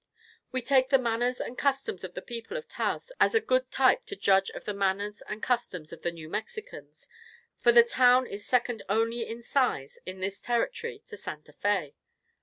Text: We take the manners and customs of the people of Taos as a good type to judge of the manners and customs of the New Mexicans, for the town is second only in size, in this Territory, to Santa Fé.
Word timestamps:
We 0.51 0.63
take 0.63 0.89
the 0.89 0.97
manners 0.97 1.39
and 1.39 1.55
customs 1.59 2.03
of 2.03 2.15
the 2.15 2.23
people 2.23 2.57
of 2.57 2.67
Taos 2.67 3.11
as 3.19 3.35
a 3.35 3.39
good 3.39 3.69
type 3.69 4.03
to 4.07 4.15
judge 4.15 4.49
of 4.49 4.65
the 4.65 4.73
manners 4.73 5.21
and 5.27 5.43
customs 5.43 5.93
of 5.93 6.01
the 6.01 6.09
New 6.09 6.27
Mexicans, 6.27 7.07
for 7.59 7.71
the 7.71 7.83
town 7.83 8.25
is 8.25 8.43
second 8.43 8.81
only 8.89 9.27
in 9.27 9.43
size, 9.43 9.99
in 10.07 10.19
this 10.19 10.41
Territory, 10.41 11.03
to 11.05 11.17
Santa 11.17 11.53
Fé. 11.53 11.93